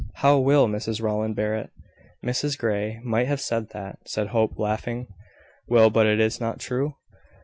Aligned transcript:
How 0.15 0.39
will 0.39 0.65
Mrs 0.67 0.99
Rowland 0.99 1.35
bear 1.35 1.53
it?" 1.53 1.69
"Mrs 2.25 2.57
Grey 2.57 2.99
might 3.03 3.27
have 3.27 3.39
said 3.39 3.69
that," 3.69 3.99
said 4.07 4.29
Hope, 4.29 4.57
laughing. 4.57 5.05
"Well, 5.67 5.91
but 5.91 6.07
is 6.07 6.37
it 6.37 6.41
not 6.41 6.59
true? 6.59 6.95